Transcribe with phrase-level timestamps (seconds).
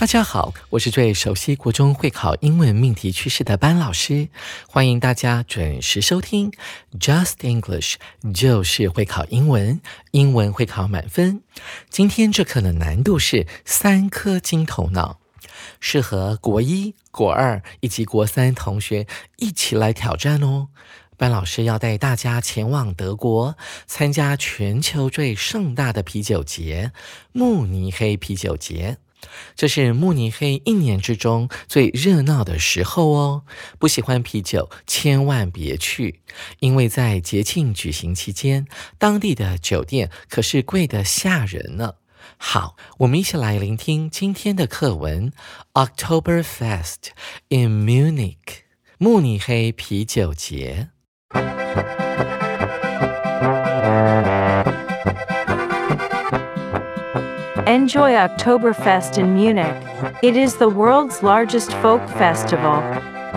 [0.00, 4.30] 大家好，我是最熟悉国中会考英文命题趋势的班老师，
[4.66, 6.50] 欢迎大家准时收听
[6.98, 7.96] Just English，
[8.32, 9.78] 就是会考英文，
[10.12, 11.42] 英文会考满分。
[11.90, 15.20] 今天这课的难度是三颗金头脑，
[15.80, 20.68] 适合国一、国二以及国三同学一起来挑战哦。
[21.18, 23.54] 班老师要带大家前往德国，
[23.86, 26.92] 参加全球最盛大的啤酒节——
[27.32, 28.96] 慕尼黑啤酒节。
[29.54, 33.42] 这是慕尼黑一年之中最热闹的时候哦。
[33.78, 36.20] 不喜欢啤酒，千万别去，
[36.58, 38.66] 因为在节庆举行期间，
[38.98, 41.94] 当地的酒店可是贵得吓人呢。
[42.36, 45.32] 好，我们一起来聆听今天的课文
[45.74, 47.10] ：October Fest
[47.48, 48.64] in Munich，
[48.98, 50.88] 慕尼黑啤酒节。
[57.70, 59.80] Enjoy Oktoberfest in Munich.
[60.24, 62.82] It is the world's largest folk festival.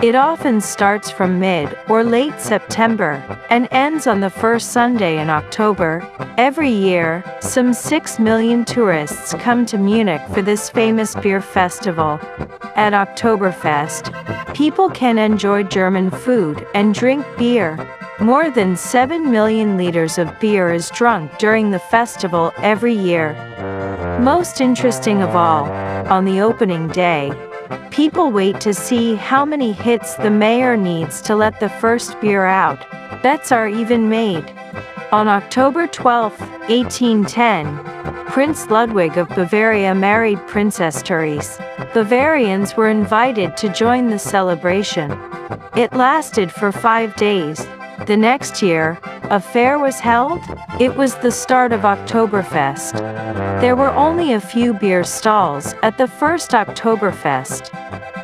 [0.02, 5.30] It often starts from mid or late September and ends on the first Sunday in
[5.30, 6.02] October.
[6.36, 12.18] Every year, some 6 million tourists come to Munich for this famous beer festival.
[12.74, 17.78] At Oktoberfest, people can enjoy German food and drink beer.
[18.18, 23.53] More than 7 million liters of beer is drunk during the festival every year.
[24.24, 25.66] Most interesting of all,
[26.10, 27.30] on the opening day,
[27.90, 32.46] people wait to see how many hits the mayor needs to let the first beer
[32.46, 32.80] out.
[33.22, 34.50] Bets are even made.
[35.12, 41.58] On October 12, 1810, Prince Ludwig of Bavaria married Princess Therese.
[41.92, 45.10] Bavarians were invited to join the celebration.
[45.76, 47.66] It lasted for five days.
[48.06, 48.98] The next year,
[49.30, 50.40] a fair was held.
[50.78, 53.00] It was the start of Oktoberfest.
[53.60, 57.70] There were only a few beer stalls at the first Oktoberfest.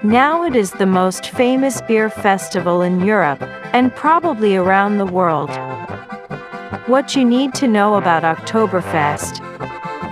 [0.03, 3.43] Now it is the most famous beer festival in Europe
[3.73, 5.51] and probably around the world.
[6.87, 9.41] What you need to know about Oktoberfest.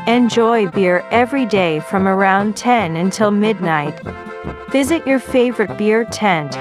[0.06, 4.00] Enjoy beer every day from around 10 until midnight.
[4.70, 6.52] Visit your favorite beer tent.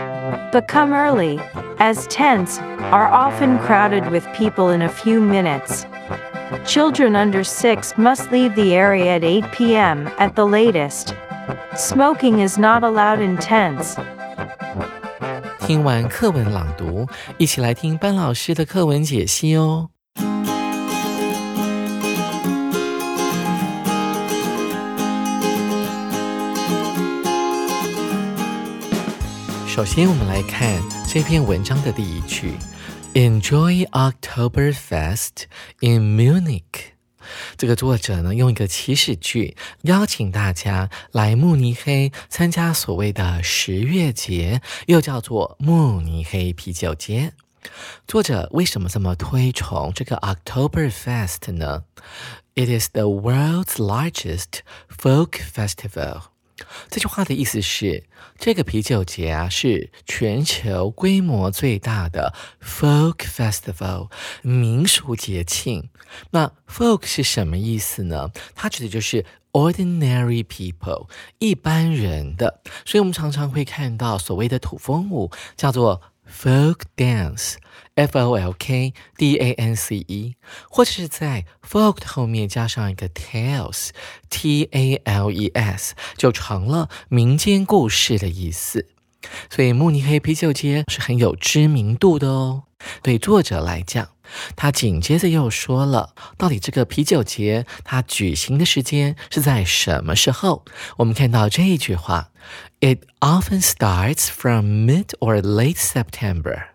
[0.51, 1.39] But come early,
[1.78, 2.58] as tents
[2.90, 5.86] are often crowded with people in a few minutes.
[6.66, 10.08] Children under 6 must leave the area at 8 p.m.
[10.18, 11.14] at the latest.
[11.76, 13.96] Smoking is not allowed in tents.
[15.60, 17.06] 听完课文朗读，
[17.38, 19.88] 一起来听班老师的课文解析哦。
[29.66, 30.78] 首先，我们来看
[31.09, 32.53] 这篇文章的第一句
[33.13, 35.45] ：Enjoy Oktoberfest
[35.79, 36.61] in Munich。
[37.55, 47.31] 这个作者呢，用一个祈使句邀请大家来慕尼黑参加所谓的十月节，又叫做慕尼黑啤酒节。
[48.05, 51.83] 作者为什么这么推崇这个 Oktoberfest 呢
[52.55, 56.23] ？It is the world's largest folk festival.
[56.89, 58.05] 这句话的意思是，
[58.37, 64.09] 这个啤酒节啊是全球规模最大的 folk festival
[64.41, 65.89] 民俗节庆。
[66.31, 68.31] 那 folk 是什么意思呢？
[68.55, 71.07] 它指的就是 ordinary people
[71.39, 77.55] 一般人的，所以我们常常会看到所谓的土风舞叫做 folk dance。
[77.95, 80.35] F O L K D A N C E，
[80.69, 88.87] 或者是在 folk 后面加上一个 tales，T A L E S，就成了民间故事的意思。
[89.49, 92.65] 所以慕尼黑啤酒节是很有知名度的哦。
[93.01, 94.09] 对作者来讲，
[94.55, 100.63] 他紧接着又说了，到底这个啤酒节它举行的时间是在什么时候？
[100.97, 102.31] 我们看到这一句话
[102.79, 106.67] ：It often starts from mid or late September。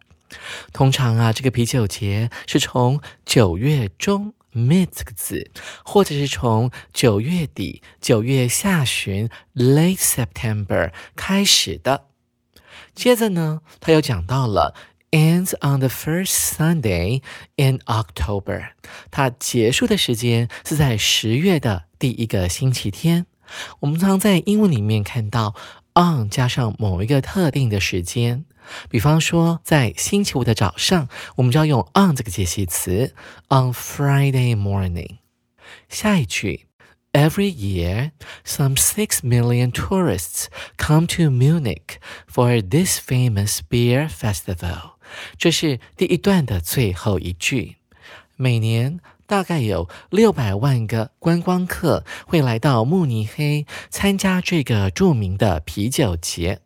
[0.72, 5.50] 通常啊，这个啤酒节是从九月中 mid 这个字，
[5.84, 12.06] 或者是从九月底、九月下旬 late September 开始的。
[12.94, 14.74] 接着呢，他又讲到了
[15.12, 17.22] ends on the first Sunday
[17.56, 18.70] in October，
[19.10, 23.26] 它结束的时间是在十月的第一个星期天。
[23.80, 25.54] 我们常在英文里面看到
[25.94, 28.44] on 加上某一个特定的时间，
[28.88, 33.14] 比方说在星期五的早上，我们就要用 on 这个介系词
[33.48, 35.18] on Friday morning。
[35.88, 36.66] 下一句。
[37.14, 38.12] Every year,
[38.42, 40.48] some six million tourists
[40.78, 44.92] come to Munich for this famous beer festival.
[45.36, 47.76] 这是第一段的最后一句。
[48.36, 56.60] 每年大概有六百万个观光客会来到慕尼黑参加这个著名的啤酒节。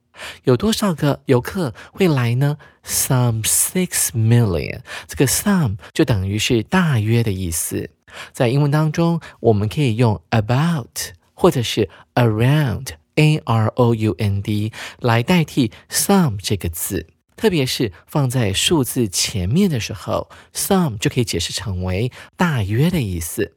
[0.44, 4.82] 有多少个游客会来呢？Some six million。
[5.08, 7.95] 这个 some 就等于是大约的意思。
[8.31, 23.55] 在英文当中，我们可以用 about 或者是 around，a r o u n d 来代替 some 这个字，特别是放在数字前面的时候，some 就可以解释成为大约的意思。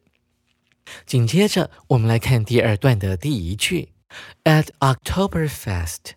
[1.06, 3.90] 紧接着，我们来看第二段的第一句：
[4.44, 6.12] At Oktoberfest,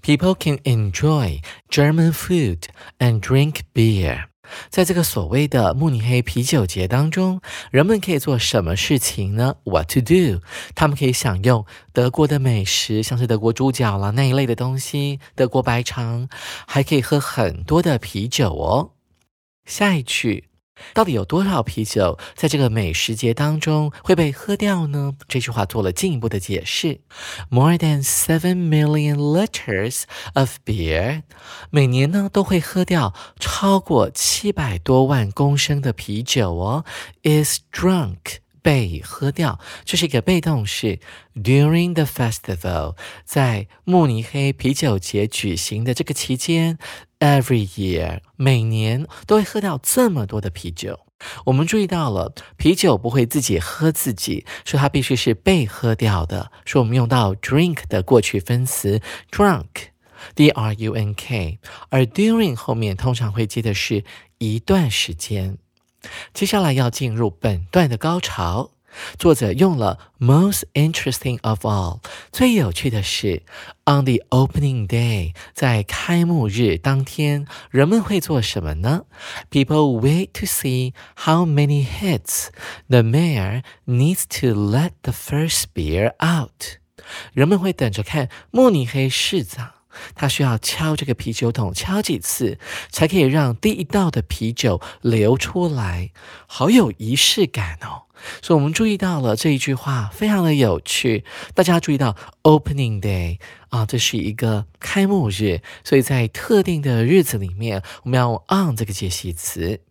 [0.00, 2.64] people can enjoy German food
[2.98, 4.26] and drink beer.
[4.69, 7.41] 在这个所谓的慕尼黑啤酒节当中，
[7.71, 10.41] 人们可以做什么事情呢？What to do？
[10.75, 16.27] 他们可以享用德国的美食，像是德国猪脚啦那一类的东西，德国白肠，
[16.67, 18.91] 还可以喝很多的啤酒哦。
[19.65, 20.50] 下一句。
[20.93, 25.13] 到底有多少啤酒在这个美食节当中会被喝掉呢？
[25.27, 27.01] 这句话做了进一步的解释
[27.49, 31.23] ：More than seven million liters of beer，
[31.69, 36.85] 每年呢都会喝掉超过七百多万公升的啤酒哦。
[37.23, 40.99] Is drunk 被喝掉，这是一个被动式。
[41.35, 46.77] During the festival，在慕尼黑啤酒节举行的这个期间。
[47.21, 51.01] Every year，每年都会喝掉这么多的啤酒。
[51.45, 56.51] 我们注意到了，啤酒不会自己喝自己，说它必须是被喝掉的。
[56.65, 61.59] 说我们用到 drink 的过去分词 drunk，d r u n k，
[61.89, 64.03] 而 during 后面通常会接的是
[64.39, 65.59] 一段时间。
[66.33, 68.71] 接下来要进入本段的高潮。
[69.17, 71.99] 作者用了 most interesting of all，
[72.31, 73.43] 最有趣的是
[73.85, 79.05] on the opening day，在开幕日当天，人们会做什么呢
[79.49, 82.47] ？People wait to see how many hits
[82.87, 86.77] the mayor needs to let the first beer out。
[87.33, 89.71] 人们会等着看慕尼黑市长，
[90.13, 92.59] 他需要敲这个啤酒桶敲几次，
[92.89, 96.11] 才可以让第一道的啤酒流出来，
[96.45, 98.03] 好有仪式感哦。
[98.41, 101.23] 所以，我们注意到了这一句话，非常的有趣。
[101.53, 103.37] 大家注意到 opening day
[103.69, 109.81] 啊，这是一个开幕日，所以在特定的日子里面，我们要用 on 这个解析词。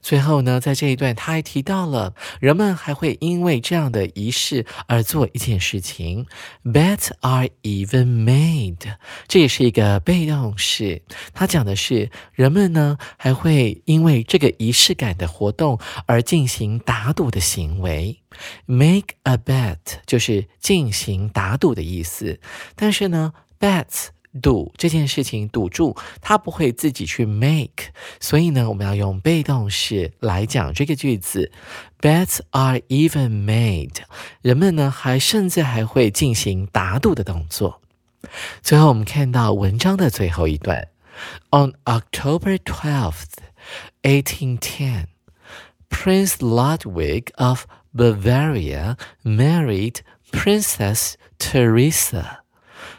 [0.00, 6.26] 最后呢，在这一段，他还提到了人们还会因为这样的仪式而做一件事情
[6.64, 8.94] ，bets are even made，
[9.28, 11.02] 这也是一个被动式。
[11.32, 18.20] 他讲的是人们呢还会因为这个仪式感的活动而进行打赌的行为
[18.66, 22.40] ，make a bet 就是进行打赌的意思。
[22.74, 24.08] 但是呢，bets。
[24.41, 31.51] 赌这件事情，赌注他不会自己去 make，所以呢，我们要用被动式来讲这个句子。
[31.99, 33.97] Bets are even made，
[34.41, 37.81] 人们呢还甚至还会进行打赌的动作。
[38.61, 40.87] 最后，我们看到文章的最后一段：
[41.49, 43.33] On October twelfth,
[44.03, 45.07] eighteen ten,
[45.89, 49.97] Prince Ludwig of Bavaria married
[50.31, 52.37] Princess Teresa。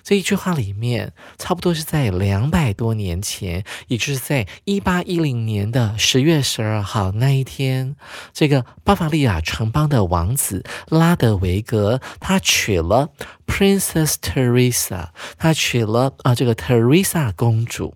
[0.07, 7.97] 这一句话里面，差不多是在两百多年前，也就是在一八一零年的十月十二号那一天，
[8.31, 13.09] 这个巴伐利亚城邦的王子拉德维格，他娶了
[13.45, 17.95] Princess Teresa，他娶了啊这个 Teresa 公主。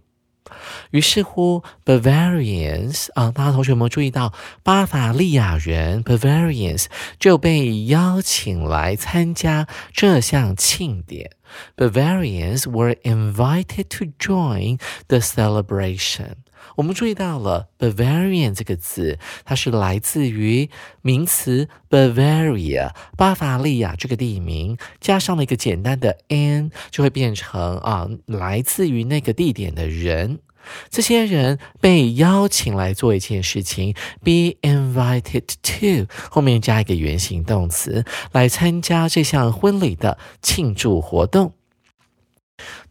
[0.89, 6.87] 于是乎，Bavarians 啊，大家同学有没有注意到，巴伐利亚人 Bavarians
[7.17, 11.31] 就被邀请来参加这项庆典。
[11.75, 16.35] Bavarians were invited to join the celebration。
[16.75, 20.69] 我们注意到了 Bavarian 这个字，它是来自于
[21.01, 30.39] 名词 Bavaria，巴伐利亚这个地名，加上了一个简单的 n，就会变成啊，来自于那个地点的人。
[30.89, 41.53] 这些人被邀请来做一件事情，be invited to 后面加一个原形动词来参加这项婚礼的庆祝活动。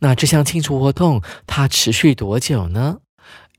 [0.01, 2.99] 那这项庆祝活动它持续多久呢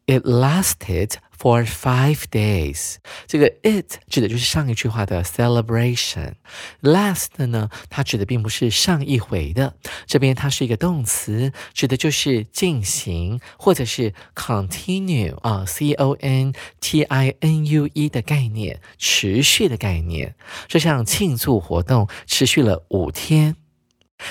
[0.08, 2.98] ？It lasted for five days。
[3.26, 6.34] 这个 it 指的就是上一句话的 celebration。
[6.82, 20.36] last 呢，它指的并不是上一回的，这边它是一个动词，指的就是进行或者是 continue 啊，c o n t i n u e 的概念，持续的概念。
[20.68, 23.56] 这项庆祝活动持续了五天。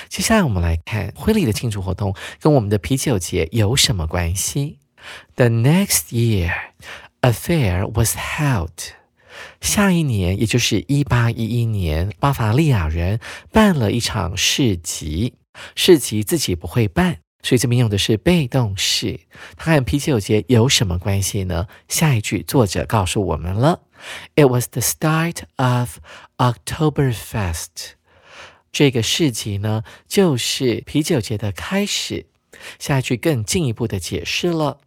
[0.07, 4.79] 接下来我们来看婚礼的庆祝活动跟我们的啤酒节有什么关系
[5.35, 6.53] ？The next year,
[7.21, 8.93] Affair was held.
[9.61, 13.19] 下一年，也就是一八一一年，巴伐利亚人
[13.51, 15.35] 办了一场市集。
[15.75, 19.19] 市集自己不会办，所以这边用的是被动式。
[19.55, 21.67] 它和啤酒节有什么关系呢？
[21.87, 23.81] 下一句作者告诉我们了
[24.35, 25.99] ：It was the start of
[26.37, 27.91] Oktoberfest.
[28.71, 32.25] 这个市集呢，就是啤酒节的开始。
[32.79, 34.79] 下一句更进一步的解释了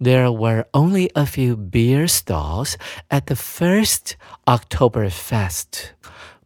[0.00, 2.74] ：There were only a few beer stalls
[3.08, 4.12] at the first
[4.44, 5.92] Oktoberfest。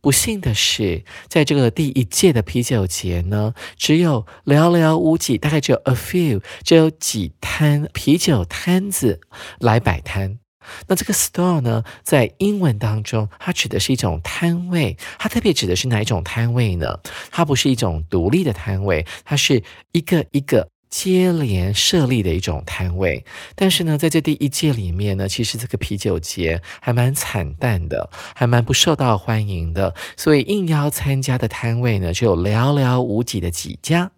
[0.00, 9.20] 不幸的是，在这个第一届的啤酒节呢，只有寥寥无几，大概只有 a few，只有几摊啤酒摊子
[9.58, 10.38] 来摆摊。
[10.86, 14.96] 那这个 store 呢，在英文当中，它指的是一种摊位。
[15.18, 17.00] 它特别指的是哪一种摊位呢？
[17.30, 19.62] 它不是一种独立的摊位，它是
[19.92, 23.24] 一个一个接连设立的一种摊位。
[23.54, 29.94] 但是呢，在这第一届里面呢，其实这个啤酒节还蛮惨淡的，还蛮不受到欢迎的。
[30.16, 34.10] 所以应邀参加的摊位呢，就有寥寥无几的几家。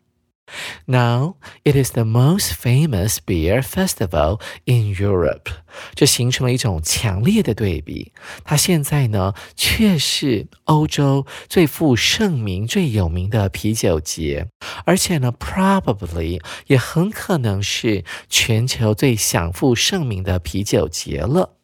[0.86, 5.50] Now it is the most famous beer festival in Europe，
[5.94, 8.12] 这形成了一种强烈的对比。
[8.44, 14.48] 它现在呢，却是欧洲最负盛名、最有名的啤酒节，
[14.84, 21.56] 而且呢，probably 也很可能是全球最享负盛名的啤酒节了。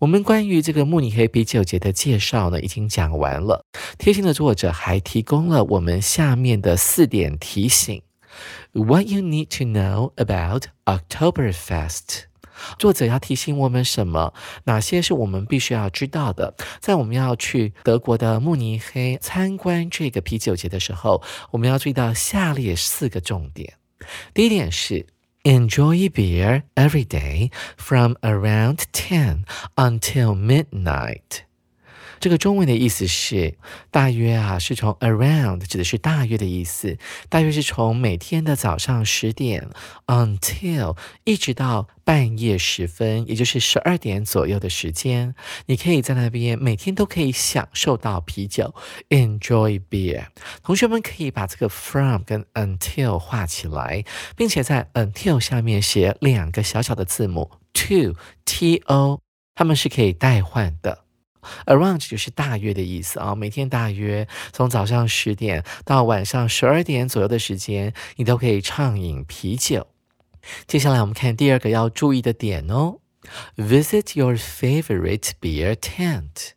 [0.00, 3.64] 我们关于这个慕尼黑啤酒节的介绍呢，已经讲完了。
[3.96, 8.02] 贴心的作者还提供了我们下面的四点提醒。
[8.73, 12.23] What you need to know about Oktoberfest？
[12.79, 14.33] 作者要提醒我们什么？
[14.63, 16.55] 哪些是我们必须要知道的？
[16.79, 23.75] 在我们要去德国的慕尼黑参观这个啤酒节的时候，我们要注意到下列四个重点。
[24.33, 25.05] 第一点是：
[25.43, 29.43] Enjoy beer every day from around ten
[29.75, 31.43] until midnight。
[32.22, 33.56] 这个中文的意思是
[33.90, 36.96] 大约啊，是从 around 指的是大约的意思，
[37.28, 39.68] 大约是从每天的早上十点
[40.06, 45.34] until 一直到半夜时分，也就是十二点左右的时间，
[45.66, 48.72] 你可以在那边每天都可以享受到啤酒
[49.08, 50.26] ，enjoy beer。
[50.62, 54.04] 同学们可以把这个 from 跟 until 画起来，
[54.36, 58.14] 并且在 until 下面写两个小小的字母 to
[58.44, 59.20] t o，
[59.56, 61.01] 它们是可以代换的。
[61.66, 69.88] Around 就是大约的意思啊，每天大约从早上十点到晚上十二点左右的时间，你都可以畅饮啤酒。
[70.66, 72.98] 接下来我们看第二个要注意的点哦
[73.56, 76.52] ，Visit your favorite beer tent。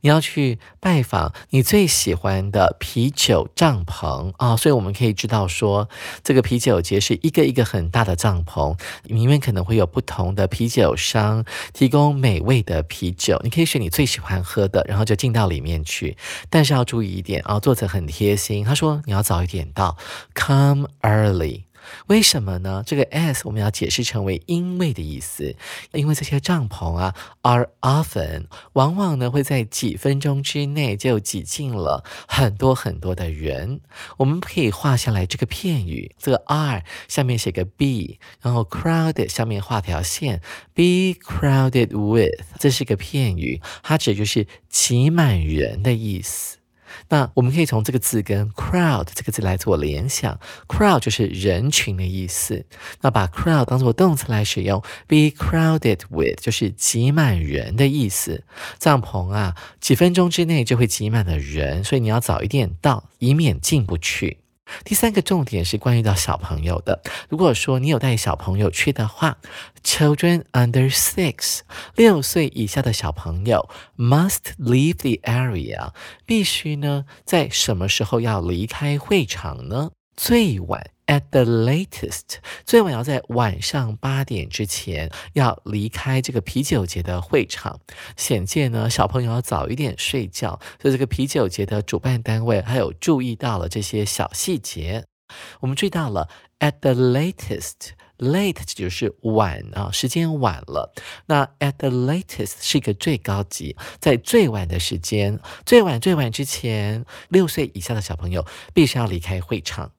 [0.00, 5.88] 你要去拜访你最喜欢的啤酒帐篷啊，所以我们可以知道说，
[6.22, 16.16] 这个啤酒节是一个一个很大的帐篷，里面可能会有不同的啤酒商提供美味的啤酒，你可以选你最喜欢喝的，然后就进到里面去。
[16.48, 19.96] 但是要注意一点啊，作者很贴心，他说你要早一点到
[20.34, 21.69] ，come early。
[22.06, 22.82] 为什么呢？
[22.86, 25.54] 这个 as 我们要解释成为因为的意思，
[25.92, 33.80] 因为这些帐篷啊，are often 往往呢会在几分钟之内就挤进了很多很多的人。
[34.18, 40.40] 我们可以画下来这个片语，这个 are 下面写个 be，然后 crowded 下面画条线
[40.74, 46.59] ，be crowded with，这是个片语，它指就是挤满人的意思。
[47.10, 52.64] 那我们可以从这个字跟 crowd 这个字来做联想，crowd 就是人群的意思。
[53.02, 58.44] 那把 crowd 当做动词来使用，be crowded with 就是挤满人的意思。
[58.78, 64.39] 帐篷啊，几分钟之内就会挤满了人，所以你要早一点到，以免进不去。
[64.84, 67.02] 第三个重点是关于到小朋友的。
[67.28, 69.38] 如果说你有带小朋友去的话
[69.82, 71.60] ，Children under six
[71.94, 75.90] 六岁以下的小朋友 must leave the area
[76.26, 79.90] 必须呢在什么时候要离开会场呢？
[80.16, 87.80] 最晚 at the latest，最晚要在晚上八点之前要离开这个啤酒节的会场。
[88.16, 95.04] 显见呢，小朋友要早一点睡觉，所以这个啤酒节的主办单位还有注意到了这些小细节。
[95.58, 96.28] 我们注意到了
[96.60, 97.90] at the latest。
[98.20, 100.92] late 就是晚啊，时间晚了。
[101.24, 109.92] 那 at the latest 是一个最高级，在最晚的时间，最晚最晚之前，六岁以下的小朋友必须要离开会场。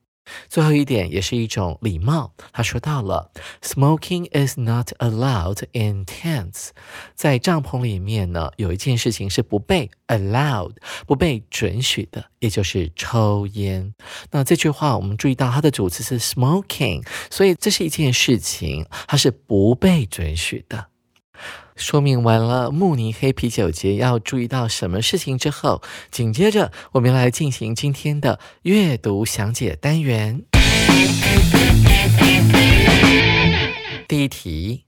[0.48, 2.32] 最后一点也是一种礼貌。
[2.52, 3.30] 他说到了
[3.62, 6.68] ，smoking is not allowed in tents。
[7.14, 10.76] 在帐篷里面呢，有一件事情是不被 allowed、
[11.06, 13.94] 不被准许的，也就是抽烟。
[14.30, 20.91] 那这句话我们注意到它的主词是 smoking，所以这是一件事情，它是不被准许的。
[21.74, 30.42] 说明完了慕尼黑啤酒节要注意到什么事情之后，紧接着我们来进行今天的阅读详解单元。
[34.06, 34.84] 第一题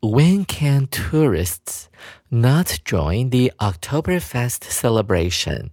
[0.00, 1.86] ：When can tourists
[2.28, 5.70] not join the Oktoberfest celebration？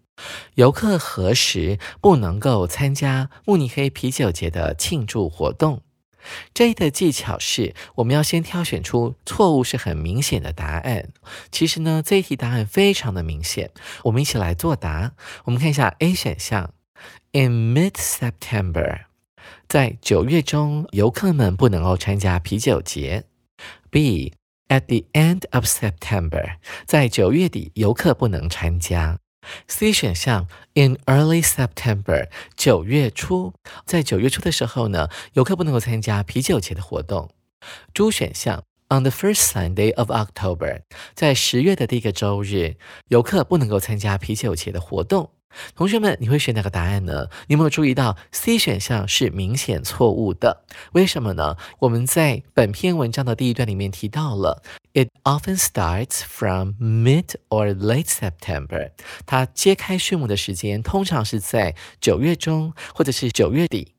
[0.53, 5.81] 游客何时不能够参加慕尼黑啤酒节的庆祝活动？
[6.53, 11.09] 这一的技巧是，我们要先挑选出错误是很明显的答案。
[11.51, 13.71] 其实呢，这一题答案非常的明显。
[14.03, 15.13] 我们一起来作答。
[15.45, 16.73] 我们看一下 A 选项
[17.31, 19.01] ：In mid-September，
[19.67, 23.25] 在九月中，游客们不能够参加啤酒节。
[23.89, 29.19] B，At the end of September，在九月底，游客不能参加。
[29.67, 33.53] C 选项，in early September，九月初，
[33.85, 37.29] 在九月初的时候呢，游客不能够参加啤酒节的活动。
[37.93, 40.81] D 选项，on the first Sunday of October，
[41.13, 42.75] 在十月的第一个周日，
[43.07, 45.31] 游客不能够参加啤酒节的活动。
[45.75, 47.27] 同学们，你会选哪个答案呢？
[47.47, 50.63] 你有没有注意到 C 选项是明显错误的？
[50.93, 51.57] 为什么呢？
[51.79, 54.61] 我们在本篇文章的第一段里面提到了
[54.93, 58.91] ，It often starts from mid or late September。
[59.25, 63.93] 它揭开序幕的时间通常是在九月中或者是九月底，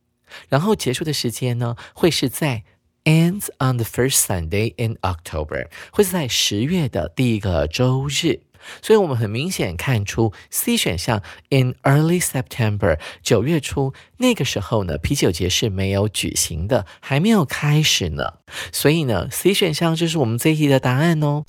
[0.48, 2.64] 然后结束的时间呢会是在
[3.04, 8.40] ends on the first Sunday in October，会是在十月的第一个周日。
[8.82, 18.34] 所以，我们很明显看出 C 选项 in early September 九月初那个时候呢，啤酒节是没有举行的，还没有开始呢。
[18.72, 21.44] 所以呢，C 选项就是我们这一题的答案哦。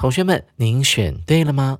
[0.00, 1.78] 同学们，您选对了吗？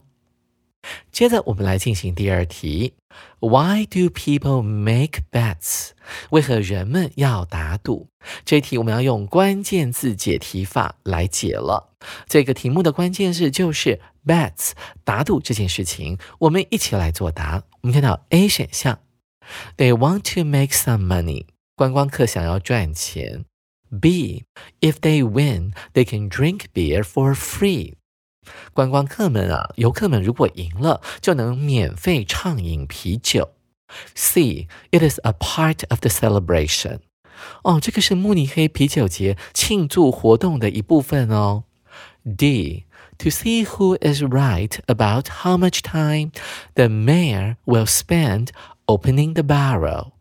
[1.11, 2.95] 接着，我们来进行第二题。
[3.40, 5.90] Why do people make bets？
[6.31, 8.09] 为何人们要打赌？
[8.45, 11.90] 这题我们要用关键字解题法来解了。
[12.27, 14.73] 这个题目的关键字就是 bets，
[15.05, 16.18] 打赌这件事情。
[16.40, 17.62] 我们一起来作答。
[17.83, 19.01] 我们看到 A 选项
[19.77, 21.47] ，They want to make some money。
[21.77, 23.45] 观光客想要赚钱。
[24.01, 27.95] B，If they win，they can drink beer for free。
[28.73, 33.50] 观光客们啊，游客们如果赢了，就能免费畅饮啤酒。
[34.15, 37.00] C，it is a part of the celebration。
[37.63, 41.63] 哦，这个是慕尼黑啤酒节庆祝活动的一部分哦。
[42.23, 46.32] D，to see who is right about how much time
[46.73, 48.50] the mayor will spend
[48.86, 50.12] opening the barrel。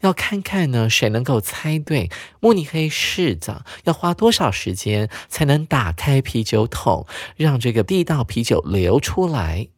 [0.00, 2.10] 要看看呢，谁能够猜对
[2.40, 7.06] 慕尼黑市长要花多少时间才能打开啤酒桶，
[7.36, 9.68] 让这个地道啤酒流出来？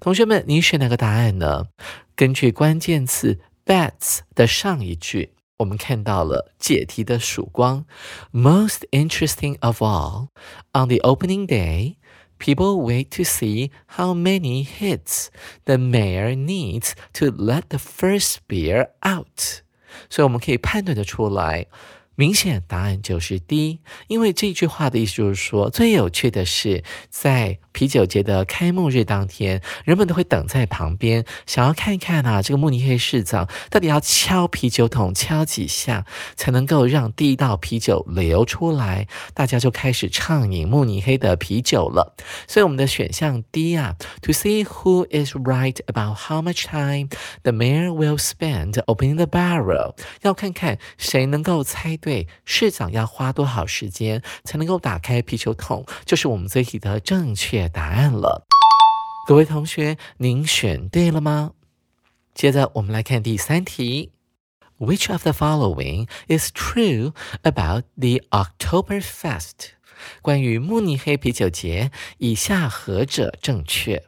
[0.00, 1.66] 同学们，你选哪个答案呢？
[2.16, 7.84] 根据关键词 bets 的上一句，我们看到了解题的曙光。
[8.32, 10.28] Most interesting of all,
[10.72, 11.96] on the opening day.
[12.43, 15.27] People wait to see how many hits
[15.65, 19.61] the mayor needs to let the first beer out，
[20.09, 21.67] 所以我们可以判断的出来。
[22.15, 36.06] 明显答案就是 D，因为这句话的意思就是说，最有趣的是，在 啤酒节的开幕日当天，人们都会等在旁边，想要看一看啊，这个慕尼黑市长到底要敲啤酒桶敲几下，
[36.36, 42.14] 才能够让第一道啤酒流出来，大家就开始畅饮慕尼黑的啤酒了。
[42.46, 47.08] 所以我们的选项 D 啊，To see who is right about how much time
[47.42, 51.98] the mayor will spend opening the barrel，要看看谁能够猜。
[52.04, 58.46] 对，市长要花多少时间才能够打开啤酒桶，就是我们这题的正确答案了。
[59.26, 61.52] 各位同学，您选对了吗？
[62.34, 64.12] 接着我们来看第三题
[64.78, 69.70] ：Which of the following is true about the Oktoberfest？
[70.20, 74.04] 关于慕尼黑啤酒节，以下何者正确？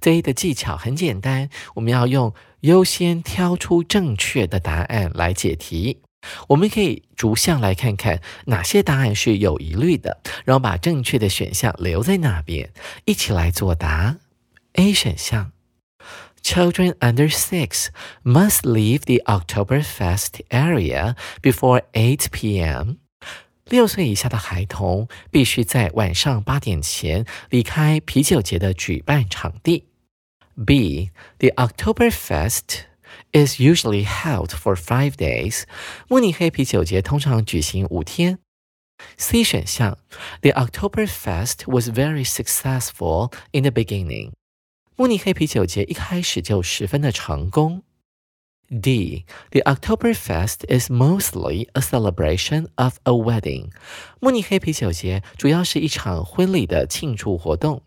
[0.00, 6.00] 这一的技巧很简单，我们要用优先挑出正确的答案来解题。
[6.48, 12.70] 我们可以逐项来看看哪些答案是有疑虑的，然后把正确的选项留在那边，
[13.04, 14.16] 一起来作答。
[14.74, 15.52] A 选项
[16.42, 17.88] ：Children under six
[18.22, 22.96] must leave the Oktoberfest area before 8 p.m.
[23.64, 29.86] 六岁以下的孩童必须在晚上八点前离开啤酒节的举办场地。
[30.64, 31.10] B.
[31.38, 32.84] The Oktoberfest
[33.35, 35.63] is usually held for five days.
[36.07, 38.39] 慕尼黑啤酒节通常举行五天。
[39.17, 39.97] C 选项，
[40.41, 44.31] The Oktoberfest was very successful in the beginning.
[44.95, 47.83] 慕尼黑啤酒节一开始就十分的成功。
[48.69, 49.25] D.
[49.49, 53.71] The Oktoberfest is mostly a celebration of a wedding.
[54.19, 57.81] 慕尼黑啤酒节主要是一场婚礼的庆祝活动。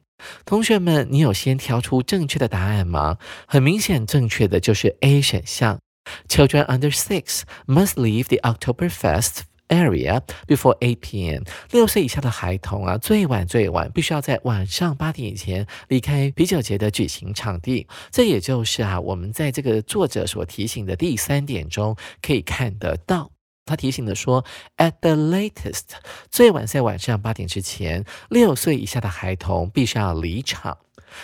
[0.45, 3.17] 同学们，你有先挑出正确的答案吗？
[3.47, 5.79] 很明显，正确的就是 A 选项。
[6.27, 11.43] Children under six must leave the October Fest area before 8 p.m.
[11.69, 17.85] 六岁以下的孩童啊，最晚最晚必须要在晚上八点以前离开啤酒节的举行场地。
[18.09, 23.31] 这也就是啊，我们在这个作者所提醒的第三点中可以看得到。
[23.69, 24.43] 他提醒的说
[24.77, 25.83] ，at the latest，
[26.31, 30.79] 最晚在晚上八点之前，六岁以下的孩童必须要离场。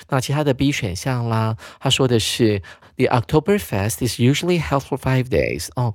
[0.10, 2.62] 那其他的 B 选项啦，他说的是
[2.98, 5.70] ，the October Fest is usually held for five days。
[5.76, 5.94] 哦。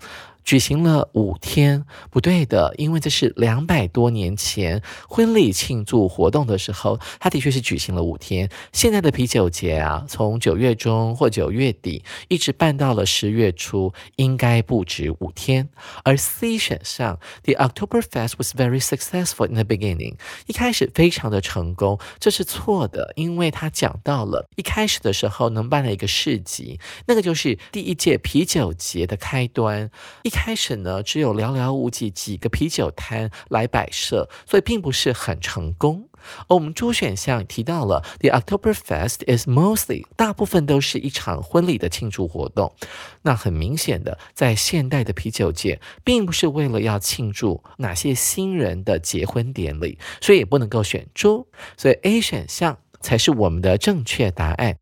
[0.50, 8.50] 举行了五天，不对的，因为这是两百多年前婚礼庆祝活动的时候，它的确是举行了五天。
[8.72, 15.68] 现在的啤酒节啊，从九月中或九月底一直办到了十月初，应该不止五天。
[16.02, 29.88] 而 C 选项，The October Fest was very successful in the beginning，一开始非常的成功，这是错的，因为他讲到了一开始的时候能办了一个市集，那个就是第一届啤酒节的开端。
[30.24, 36.08] 一开开始呢，只有寥寥无几几个啤酒摊来摆设，所以并不是很成功。
[36.48, 42.74] 而我们主选项提到了，The Oktoberfest is mostly 大部分都是一场婚礼的庆祝活动。
[43.20, 51.46] 那很明显的，在现代的啤酒界，并不是为了要庆祝哪些新人的结婚典礼，所以也不能够选猪。
[51.76, 54.78] 所以 A 选项才是我们的正确答案。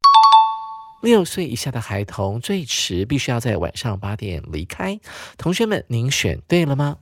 [1.01, 4.99] 六岁以下的孩童最迟必须要在晚上八点离开。
[5.37, 6.97] 同学们，您选对了吗？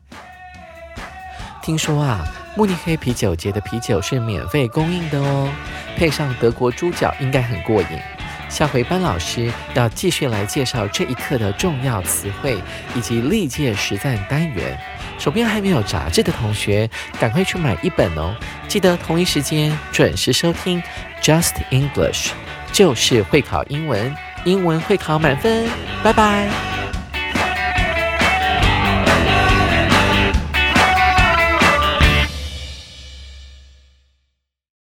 [1.63, 5.51] 听说啊，慕尼黑啤酒节的啤酒是免费供应的哦，
[5.97, 7.89] 配上德国猪脚应该很过瘾。
[8.51, 12.57] 下回班老师要继续来介绍这一课的重要词汇
[12.95, 14.79] 以及历届实战单元。
[15.19, 18.37] 手边还没有杂志的同学，赶快去买一本哦！
[18.69, 20.83] 记得同一时间准时收听
[21.23, 22.29] Just English。
[22.77, 25.67] 就是会考英文，英文会考满分，
[26.05, 26.76] 拜拜。